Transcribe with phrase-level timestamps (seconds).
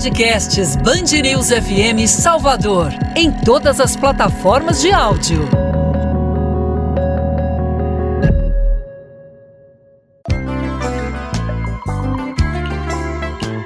[0.00, 2.88] Podcasts Band News FM Salvador.
[3.14, 5.46] Em todas as plataformas de áudio.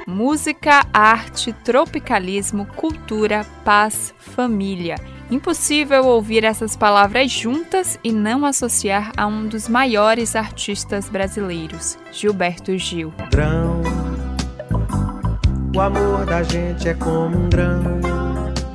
[0.05, 4.95] Música, arte, tropicalismo, cultura, paz, família.
[5.31, 12.77] Impossível ouvir essas palavras juntas e não associar a um dos maiores artistas brasileiros, Gilberto
[12.77, 13.13] Gil.
[13.31, 13.81] Grão,
[15.75, 17.83] o amor da gente é como um grão.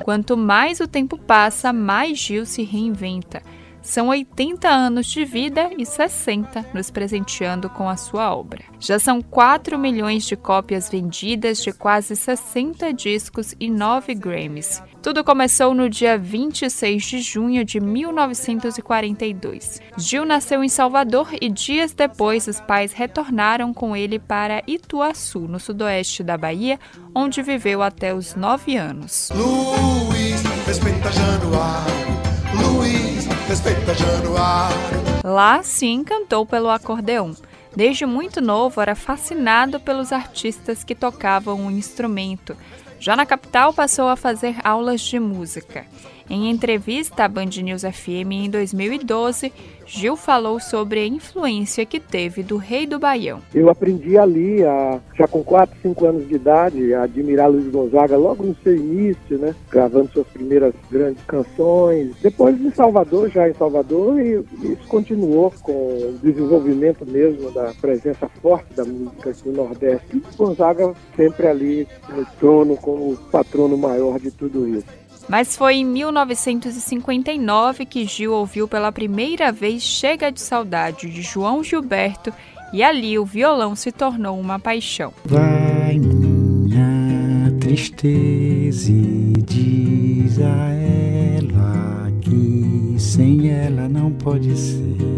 [0.04, 3.42] Quanto mais o tempo passa, mais Gil se reinventa.
[3.82, 8.62] São 80 anos de vida e 60 nos presenteando com a sua obra.
[8.78, 14.82] Já são 4 milhões de cópias vendidas de quase 60 discos e 9 Grammys.
[15.02, 19.80] Tudo começou no dia 26 de junho de 1942.
[19.96, 25.58] Gil nasceu em Salvador e dias depois os pais retornaram com ele para Ituaçu, no
[25.58, 26.78] sudoeste da Bahia,
[27.14, 29.30] onde viveu até os 9 anos.
[29.34, 32.29] Luiz, respeita Januário.
[32.54, 35.00] Luiz, respeita Januário.
[35.24, 37.34] Lá se encantou pelo acordeão.
[37.74, 42.56] Desde muito novo era fascinado pelos artistas que tocavam o instrumento.
[42.98, 45.86] Já na capital passou a fazer aulas de música.
[46.32, 49.52] Em entrevista à Band News FM em 2012,
[49.84, 53.40] Gil falou sobre a influência que teve do Rei do Baião.
[53.52, 58.16] Eu aprendi ali, a, já com 4, 5 anos de idade, a admirar Luiz Gonzaga
[58.16, 59.56] logo no seu início, né?
[59.72, 62.12] Gravando suas primeiras grandes canções.
[62.22, 68.28] Depois em Salvador, já em Salvador, e isso continuou com o desenvolvimento mesmo da presença
[68.40, 70.16] forte da música do Nordeste.
[70.16, 74.99] E Gonzaga sempre ali no trono como patrono maior de tudo isso.
[75.28, 81.62] Mas foi em 1959 que Gil ouviu pela primeira vez Chega de Saudade de João
[81.62, 82.32] Gilberto
[82.72, 85.12] e ali o violão se tornou uma paixão.
[85.24, 95.09] Vai minha tristeza e diz a ela que sem ela não pode ser.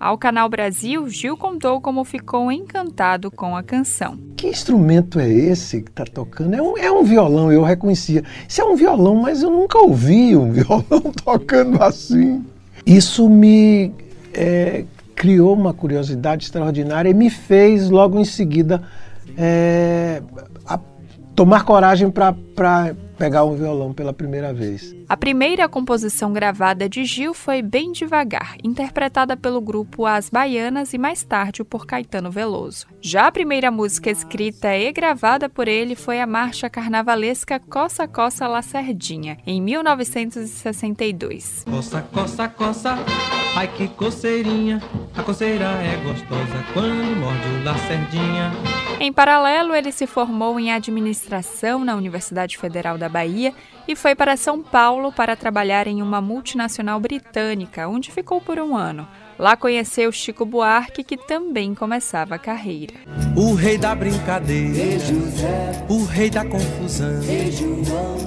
[0.00, 4.18] Ao Canal Brasil, Gil contou como ficou encantado com a canção.
[4.36, 6.54] Que instrumento é esse que está tocando?
[6.54, 8.22] É um, é um, violão, eu reconhecia.
[8.48, 12.44] Isso é um violão, mas eu nunca ouvi um violão tocando assim.
[12.84, 13.92] Isso me
[14.32, 18.82] é, criou uma curiosidade extraordinária e me fez logo em seguida
[19.36, 20.22] é,
[20.66, 20.78] a,
[21.34, 24.94] tomar coragem para pegar um violão pela primeira vez.
[25.08, 30.98] A primeira composição gravada de Gil foi Bem Devagar, interpretada pelo grupo As Baianas e
[30.98, 32.86] mais tarde por Caetano Veloso.
[33.00, 38.46] Já a primeira música escrita e gravada por ele foi a marcha carnavalesca Coça Coça
[38.46, 41.64] Lacerdinha, em 1962.
[41.64, 42.98] Coça, coça, coça,
[43.56, 44.82] ai que coceirinha,
[45.16, 48.52] a coceira é gostosa quando morde o lacerdinha.
[48.98, 53.52] Em paralelo, ele se formou em administração na Universidade Federal da Bahia
[53.88, 58.76] e foi para São Paulo para trabalhar em uma multinacional britânica, onde ficou por um
[58.76, 59.06] ano.
[59.38, 62.94] Lá conheceu Chico Buarque, que também começava a carreira.
[63.36, 65.04] O rei da brincadeira,
[65.88, 67.20] o rei da confusão.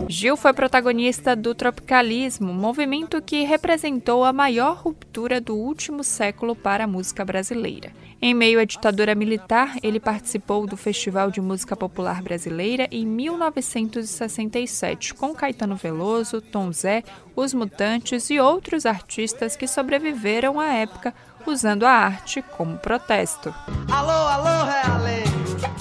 [0.07, 6.83] Gil foi protagonista do tropicalismo, movimento que representou a maior ruptura do último século para
[6.83, 7.91] a música brasileira.
[8.21, 15.13] Em meio à ditadura militar, ele participou do Festival de Música Popular Brasileira em 1967,
[15.13, 17.01] com Caetano Veloso, Tom Zé,
[17.39, 21.13] Os Mutantes e outros artistas que sobreviveram à época
[21.47, 23.55] usando a arte como protesto.
[23.89, 24.69] Alô, alô,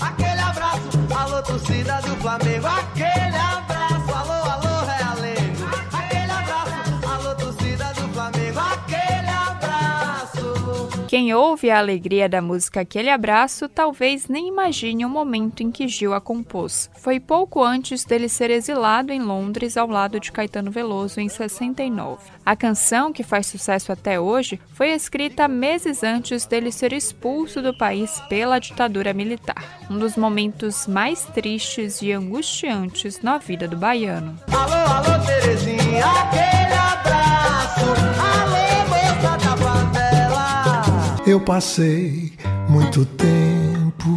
[0.01, 0.89] aquele abraço,
[1.19, 3.18] alô, torcida do Flamengo, aquele
[11.19, 15.89] quem ouve a alegria da música Aquele Abraço talvez nem imagine o momento em que
[15.89, 16.89] Gil a compôs.
[16.95, 22.23] Foi pouco antes dele ser exilado em Londres ao lado de Caetano Veloso em 69.
[22.47, 27.77] A canção, que faz sucesso até hoje, foi escrita meses antes dele ser expulso do
[27.77, 29.81] país pela ditadura militar.
[29.91, 34.39] Um dos momentos mais tristes e angustiantes na vida do baiano.
[34.53, 36.05] Alô, alô, Terezinha,
[41.39, 42.33] Eu passei
[42.69, 44.11] muito tempo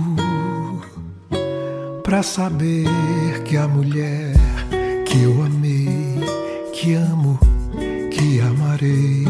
[2.01, 2.87] pra saber
[3.45, 4.33] que a mulher
[5.05, 5.87] que eu amei,
[6.73, 7.39] que amo,
[8.09, 9.25] que amarei,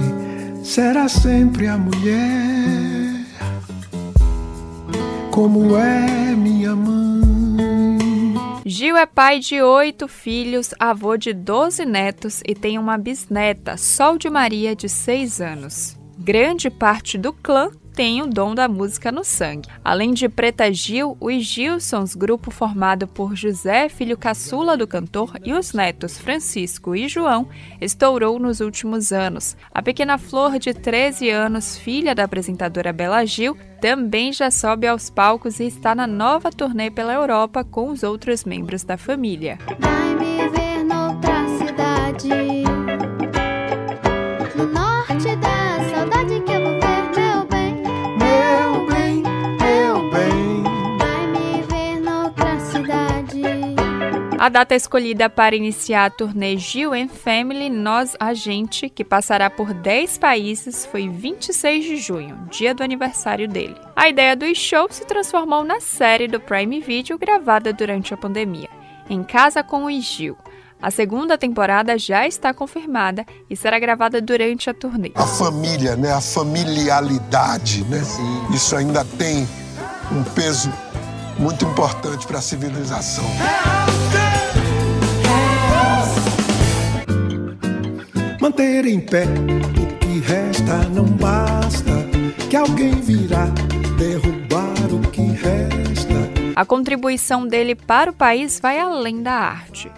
[0.63, 3.25] será sempre a mulher
[5.29, 8.35] como é minha mãe.
[8.65, 14.17] Gil é pai de oito filhos, avô de 12 netos e tem uma bisneta, Sol
[14.17, 15.99] de Maria, de 6 anos.
[16.17, 19.69] Grande parte do clã tem o dom da música no sangue.
[19.83, 25.53] Além de Preta Gil, os Gilsons, grupo formado por José, filho caçula do cantor, e
[25.53, 27.47] os netos Francisco e João,
[27.79, 29.55] estourou nos últimos anos.
[29.73, 35.09] A pequena Flor, de 13 anos, filha da apresentadora Bela Gil, também já sobe aos
[35.09, 39.57] palcos e está na nova turnê pela Europa com os outros membros da família.
[54.41, 59.51] A data escolhida para iniciar a turnê Gil and Family Nós a Gente, que passará
[59.51, 63.75] por 10 países, foi 26 de junho, dia do aniversário dele.
[63.95, 68.67] A ideia do show se transformou na série do Prime Video gravada durante a pandemia,
[69.07, 70.35] Em Casa com o Gil.
[70.81, 75.11] A segunda temporada já está confirmada e será gravada durante a turnê.
[75.13, 76.11] A família, né?
[76.13, 78.01] A familiaridade, né?
[78.51, 79.47] Isso ainda tem
[80.11, 80.73] um peso
[81.37, 83.25] muito importante para a civilização.
[88.41, 91.91] Manter em pé o que resta não basta,
[92.49, 93.45] que alguém virá
[93.99, 96.15] derrubar o que resta.
[96.55, 99.91] A contribuição dele para o país vai além da arte.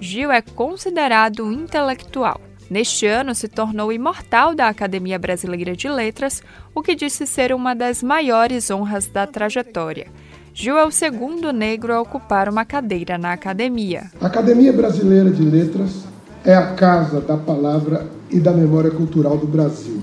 [0.00, 2.40] Gil é considerado um intelectual.
[2.70, 6.42] Neste ano, se tornou imortal da Academia Brasileira de Letras,
[6.74, 10.06] o que disse ser uma das maiores honras da trajetória.
[10.54, 14.10] Gil é o segundo negro a ocupar uma cadeira na academia.
[14.18, 16.09] A Academia Brasileira de Letras
[16.44, 20.00] é a casa da palavra e da memória cultural do Brasil.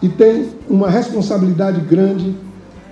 [0.00, 2.34] E tem uma responsabilidade grande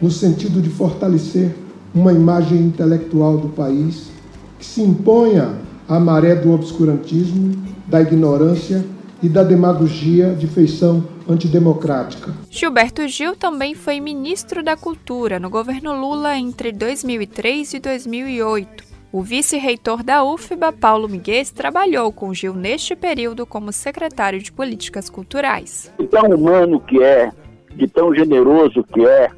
[0.01, 1.55] no sentido de fortalecer
[1.95, 4.11] uma imagem intelectual do país
[4.59, 5.55] que se imponha
[5.89, 7.57] à maré do obscurantismo,
[7.87, 8.85] da ignorância
[9.23, 12.33] e da demagogia de feição antidemocrática.
[12.49, 18.90] Gilberto Gil também foi ministro da Cultura no governo Lula entre 2003 e 2008.
[19.13, 25.11] O vice-reitor da UFBA, Paulo Miguel, trabalhou com Gil neste período como secretário de Políticas
[25.11, 25.93] Culturais.
[25.99, 27.33] De tão humano que é,
[27.75, 29.29] de tão generoso que é,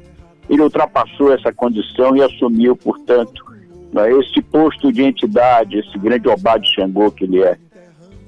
[0.47, 3.43] ele ultrapassou essa condição e assumiu, portanto,
[3.91, 7.57] né, esse posto de entidade, esse grande obá de Xangô que ele é.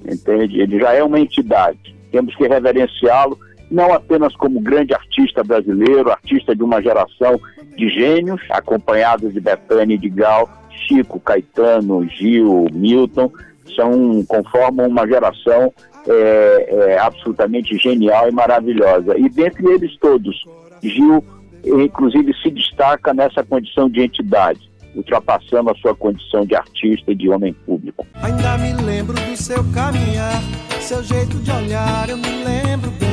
[0.04, 0.60] Entende?
[0.60, 1.94] Ele já é uma entidade.
[2.10, 3.38] Temos que reverenciá-lo,
[3.70, 7.40] não apenas como grande artista brasileiro, artista de uma geração
[7.76, 13.30] de gênios, acompanhados de Betânia e de Gal, Chico, Caetano, Gil, Milton,
[13.74, 15.72] são, conformam uma geração
[16.08, 19.18] é, é, absolutamente genial e maravilhosa.
[19.18, 20.44] E dentre eles todos,
[20.82, 21.24] Gil,
[21.64, 27.28] inclusive, se destaca nessa condição de entidade, ultrapassando a sua condição de artista e de
[27.28, 28.06] homem público.
[28.22, 30.40] Ainda me lembro do seu caminhar,
[30.80, 33.05] seu jeito de olhar, eu me lembro bem.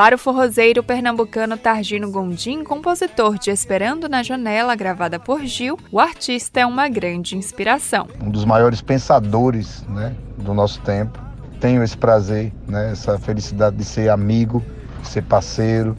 [0.00, 6.00] Para o forrozeiro pernambucano Targino Gondim, compositor de Esperando na Janela, gravada por Gil, o
[6.00, 8.08] artista é uma grande inspiração.
[8.18, 11.20] Um dos maiores pensadores né, do nosso tempo.
[11.60, 14.64] Tenho esse prazer, né, essa felicidade de ser amigo,
[15.02, 15.94] de ser parceiro,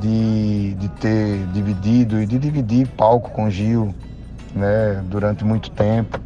[0.00, 3.94] de, de ter dividido e de dividir palco com Gil
[4.52, 6.18] né, durante muito tempo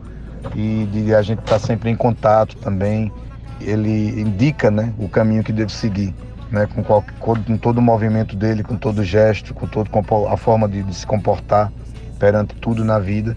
[0.55, 3.13] e de a gente estar sempre em contato também.
[3.61, 6.15] Ele indica né, o caminho que devo seguir
[6.55, 9.91] né, com, qual, com todo o movimento dele, com todo o gesto, com toda
[10.31, 11.71] a forma de, de se comportar
[12.19, 13.37] perante tudo na vida.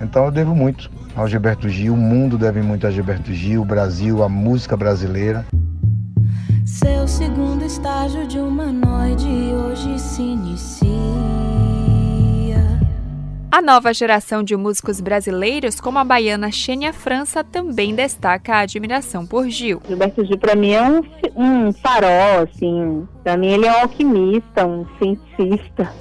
[0.00, 3.64] Então eu devo muito ao Gilberto Gil, o mundo deve muito a Gilberto Gil, o
[3.64, 5.44] Brasil, a música brasileira.
[6.64, 11.51] Seu segundo estágio de humanoide hoje se inicia.
[13.52, 19.26] A nova geração de músicos brasileiros, como a baiana Xênia França, também destaca a admiração
[19.26, 19.82] por Gil.
[19.86, 21.02] Gilberto Gil, para mim, é um,
[21.36, 23.06] um farol, assim.
[23.22, 25.92] Para mim, ele é um alquimista, um cientista.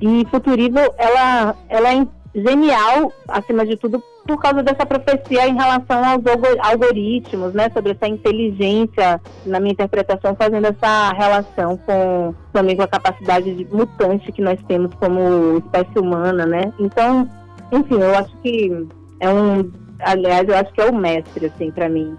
[0.00, 6.02] E Futurível, ela, ela é genial, acima de tudo, por causa dessa profecia em relação
[6.04, 6.22] aos
[6.60, 12.88] algoritmos, né, sobre essa inteligência, na minha interpretação, fazendo essa relação com também com a
[12.88, 16.72] capacidade de mutante que nós temos como espécie humana, né?
[16.78, 17.28] Então,
[17.72, 18.86] enfim, eu acho que
[19.20, 22.16] é um, aliás, eu acho que é o mestre assim para mim.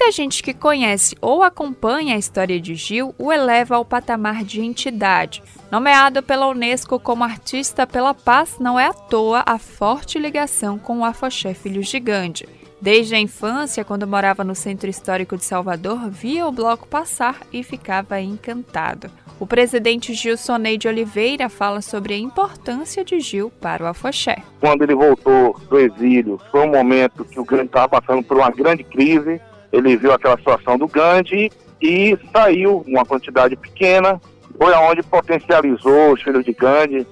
[0.00, 4.60] Muita gente que conhece ou acompanha a história de Gil o eleva ao patamar de
[4.60, 5.42] entidade.
[5.72, 11.00] Nomeado pela Unesco como artista pela paz, não é à toa a forte ligação com
[11.00, 12.48] o afoxé Filho Gigante.
[12.80, 17.64] Desde a infância, quando morava no Centro Histórico de Salvador, via o bloco passar e
[17.64, 19.10] ficava encantado.
[19.40, 24.44] O presidente Gilson de Oliveira fala sobre a importância de Gil para o afoxé.
[24.60, 28.50] Quando ele voltou do exílio, foi um momento que o Grande estava passando por uma
[28.50, 29.40] grande crise
[29.72, 34.20] ele viu aquela situação do Gandhi e saiu uma quantidade pequena,
[34.56, 37.06] foi aonde potencializou os filhos de Gandhi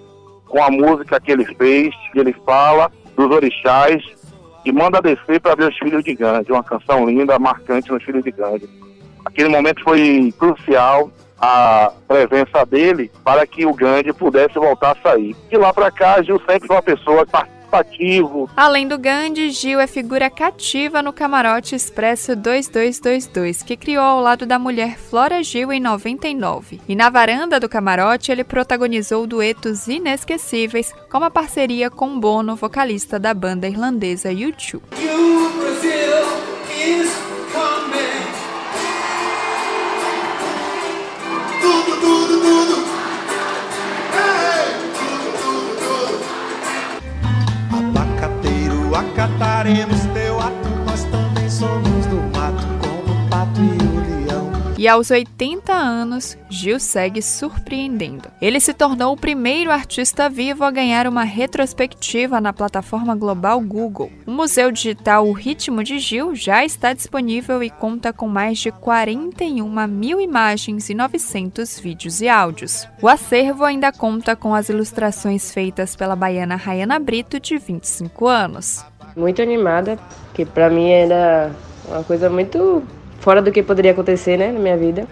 [0.47, 4.03] com a música que ele fez, que ele fala dos orixás
[4.65, 8.25] e manda descer para ver os filhos de Gandhi, uma canção linda, marcante nos filhos
[8.25, 8.69] de Gandhi.
[9.25, 15.37] Aquele momento foi crucial a presença dele para que o Gandhi pudesse voltar a sair.
[15.49, 17.27] De lá para cá, Gil sempre foi uma pessoa
[17.71, 18.49] participativo.
[18.57, 24.47] Além do Gandhi, Gil é figura cativa no Camarote Expresso 2222, que criou ao lado
[24.47, 26.81] da mulher Flora Gil em 99.
[26.89, 33.19] E na varanda do camarote, ele protagonizou duetos inesquecíveis, como a parceria com Bono, vocalista
[33.19, 34.81] da banda irlandesa U2.
[54.79, 58.31] E aos 80 anos, Gil segue surpreendendo.
[58.41, 64.11] Ele se tornou o primeiro artista vivo a ganhar uma retrospectiva na plataforma global Google.
[64.27, 68.71] O museu digital O Ritmo de Gil já está disponível e conta com mais de
[68.71, 72.87] 41 mil imagens e 900 vídeos e áudios.
[73.01, 78.85] O acervo ainda conta com as ilustrações feitas pela baiana Rayana Brito, de 25 anos
[79.17, 79.99] muito animada,
[80.35, 81.51] que para mim era
[81.89, 82.83] uma coisa muito
[83.21, 85.07] fora do que poderia acontecer, né, na minha vida.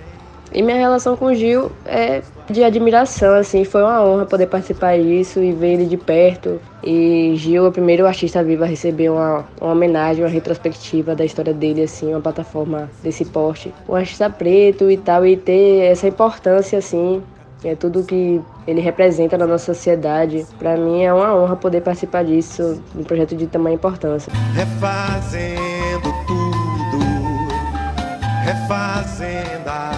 [0.52, 4.96] E minha relação com o Gil é de admiração, assim, foi uma honra poder participar
[4.96, 6.61] disso e ver ele de perto.
[6.82, 11.25] E Gil é o primeiro artista vivo a receber uma, uma homenagem, uma retrospectiva da
[11.25, 13.75] história dele, assim, uma plataforma desse porte.
[13.88, 17.20] Um artista preto e tal, e ter essa importância, assim,
[17.64, 20.46] é tudo que ele representa na nossa sociedade.
[20.58, 24.32] Para mim é uma honra poder participar disso, um projeto de tamanha importância.
[24.54, 26.43] Refazendo tudo,
[29.04, 29.90] refazenda.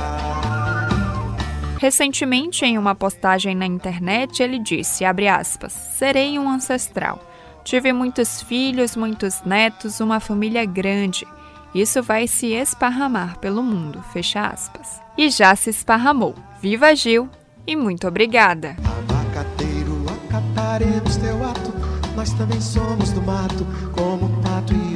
[1.79, 7.21] Recentemente, em uma postagem na internet, ele disse, aspas, serei um ancestral.
[7.65, 11.27] Tive muitos filhos, muitos netos, uma família grande.
[11.75, 15.01] Isso vai se esparramar pelo mundo, fecha aspas.
[15.19, 16.35] E já se esparramou.
[16.61, 17.29] Viva Gil!
[17.67, 18.77] e muito obrigada.
[18.85, 21.73] Abacateiro, acataremos teu ato,
[22.15, 24.96] nós também somos do mato, como pato e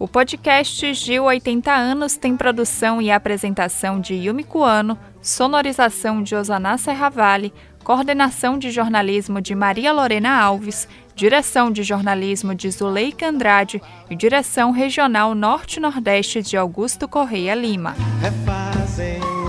[0.00, 6.78] o podcast Gil 80 anos tem produção e apresentação de Yumi Kuano, sonorização de Osaná
[6.78, 7.52] Serravale,
[7.84, 14.70] coordenação de jornalismo de Maria Lorena Alves, direção de jornalismo de Zuleika Andrade e direção
[14.70, 17.94] regional Norte-Nordeste de Augusto Correia Lima.
[18.22, 19.39] Refazem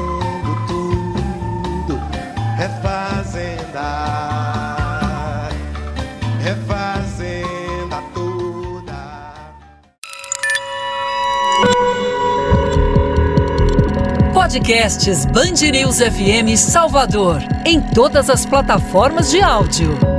[14.52, 20.11] Podcasts Band News FM Salvador, em todas as plataformas de áudio.